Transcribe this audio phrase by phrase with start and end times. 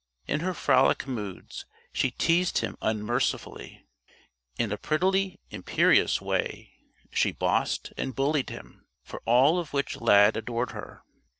[0.25, 3.85] In her frolic moods she teased him unmercifully;
[4.57, 6.73] in a prettily imperious way
[7.11, 11.03] she bossed and bullied him for all of which Lad adored her.